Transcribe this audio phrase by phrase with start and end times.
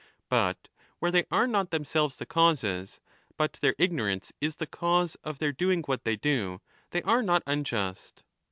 [0.29, 2.99] But where they are not themselves the causes,
[3.37, 7.43] but their ignorance is the cause of their doing what they do, they are not
[7.45, 8.23] unjust.